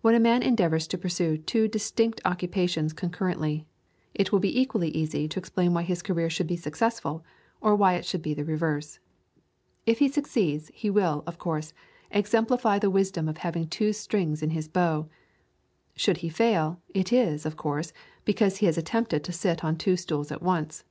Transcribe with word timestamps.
When 0.00 0.16
a 0.16 0.18
man 0.18 0.42
endeavours 0.42 0.88
to 0.88 0.98
pursue 0.98 1.38
two 1.38 1.68
distinct 1.68 2.20
occupations 2.24 2.92
concurrently, 2.92 3.68
it 4.12 4.32
will 4.32 4.40
be 4.40 4.60
equally 4.60 4.88
easy 4.88 5.28
to 5.28 5.38
explain 5.38 5.72
why 5.72 5.84
his 5.84 6.02
career 6.02 6.28
should 6.28 6.48
be 6.48 6.56
successful, 6.56 7.24
or 7.60 7.76
why 7.76 7.94
it 7.94 8.04
should 8.04 8.20
be 8.20 8.34
the 8.34 8.44
reverse. 8.44 8.98
If 9.86 10.00
he 10.00 10.08
succeeds, 10.08 10.72
he 10.74 10.90
will, 10.90 11.22
of 11.24 11.38
course, 11.38 11.72
exemplify 12.10 12.80
the 12.80 12.90
wisdom 12.90 13.28
of 13.28 13.36
having 13.36 13.68
two 13.68 13.92
strings 13.92 14.40
to 14.40 14.48
his 14.48 14.66
bow. 14.66 15.08
Should 15.94 16.16
he 16.16 16.28
fail, 16.30 16.80
it 16.88 17.12
is, 17.12 17.46
of 17.46 17.56
course, 17.56 17.92
because 18.24 18.56
he 18.56 18.66
has 18.66 18.76
attempted 18.76 19.22
to 19.22 19.30
sit 19.32 19.62
on 19.62 19.76
two 19.76 19.96
stools 19.96 20.32
at 20.32 20.42
once. 20.42 20.82